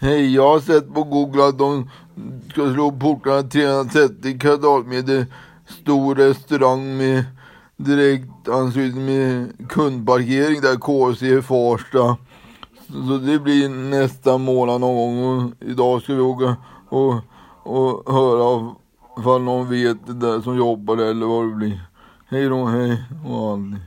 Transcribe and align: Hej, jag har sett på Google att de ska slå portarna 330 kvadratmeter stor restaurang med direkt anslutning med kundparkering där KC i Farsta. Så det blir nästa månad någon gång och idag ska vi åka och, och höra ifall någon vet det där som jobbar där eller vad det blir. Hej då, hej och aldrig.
Hej, 0.00 0.34
jag 0.34 0.48
har 0.48 0.60
sett 0.60 0.94
på 0.94 1.04
Google 1.04 1.44
att 1.44 1.58
de 1.58 1.90
ska 2.50 2.72
slå 2.72 2.92
portarna 2.92 3.42
330 3.42 4.38
kvadratmeter 4.38 5.26
stor 5.66 6.14
restaurang 6.14 6.96
med 6.96 7.24
direkt 7.76 8.48
anslutning 8.48 9.06
med 9.06 9.52
kundparkering 9.68 10.60
där 10.60 10.76
KC 10.76 11.26
i 11.26 11.42
Farsta. 11.42 12.16
Så 12.86 13.18
det 13.18 13.38
blir 13.38 13.68
nästa 13.68 14.38
månad 14.38 14.80
någon 14.80 14.96
gång 14.96 15.36
och 15.36 15.52
idag 15.60 16.02
ska 16.02 16.14
vi 16.14 16.20
åka 16.20 16.56
och, 16.88 17.14
och 17.62 18.12
höra 18.12 18.74
ifall 19.20 19.42
någon 19.42 19.70
vet 19.70 20.06
det 20.06 20.12
där 20.12 20.40
som 20.40 20.56
jobbar 20.56 20.96
där 20.96 21.06
eller 21.06 21.26
vad 21.26 21.48
det 21.48 21.54
blir. 21.54 21.80
Hej 22.28 22.48
då, 22.48 22.64
hej 22.64 23.02
och 23.26 23.52
aldrig. 23.52 23.82